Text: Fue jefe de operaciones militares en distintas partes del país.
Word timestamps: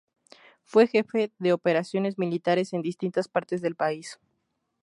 Fue 0.63 0.87
jefe 0.87 1.31
de 1.37 1.53
operaciones 1.53 2.17
militares 2.17 2.73
en 2.73 2.81
distintas 2.81 3.27
partes 3.27 3.61
del 3.61 3.75
país. 3.75 4.19